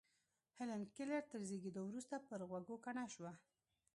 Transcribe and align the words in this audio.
هېلېن 0.57 0.83
کېلر 0.95 1.23
تر 1.31 1.41
زېږېدو 1.47 1.81
وروسته 1.85 2.15
پر 2.27 2.39
غوږو 2.49 2.75
کڼه 2.85 3.05
شوه 3.13 3.33